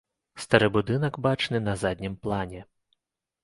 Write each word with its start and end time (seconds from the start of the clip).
Стары 0.45 0.69
будынак 0.77 1.21
бачны 1.27 1.63
на 1.67 1.77
заднім 1.85 2.19
плане. 2.27 2.67